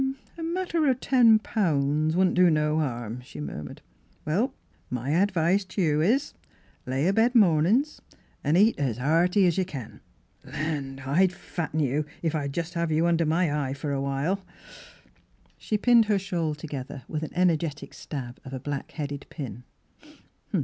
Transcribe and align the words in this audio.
"A 0.39 0.41
matter 0.41 0.87
o' 0.87 0.95
ten 0.95 1.37
pounds 1.37 2.15
wouldn't 2.15 2.35
do 2.35 2.49
no 2.49 2.79
harm," 2.79 3.21
she 3.23 3.39
murmured." 3.39 3.83
Well, 4.25 4.51
my 4.89 5.11
ad 5.11 5.29
vice 5.29 5.63
t' 5.63 5.83
you 5.83 6.01
is, 6.01 6.33
lay 6.87 7.05
abed 7.05 7.35
mornings, 7.35 8.01
and 8.43 8.57
eat 8.57 8.79
es 8.79 8.97
hearty 8.97 9.45
es 9.45 9.59
you 9.59 9.63
kin. 9.63 9.99
Land! 10.43 11.01
I'd 11.01 11.31
fatten 11.31 11.81
Miss 11.81 11.87
Fhilura's 11.89 11.91
Wedding 11.91 11.91
Gown 11.91 11.93
you, 11.93 12.05
if 12.29 12.33
I'd 12.33 12.53
jest 12.53 12.73
have 12.73 12.91
you 12.91 13.05
under 13.05 13.25
my 13.27 13.67
eye 13.69 13.73
fer 13.75 13.91
a 13.91 14.01
while." 14.01 14.43
She 15.59 15.77
pinned 15.77 16.05
her 16.05 16.17
shawl 16.17 16.55
together 16.55 17.03
with 17.07 17.21
an 17.21 17.35
energetic 17.35 17.93
stab 17.93 18.39
of 18.43 18.53
a 18.55 18.59
black 18.59 18.93
headed 18.93 19.27
pin. 19.29 19.65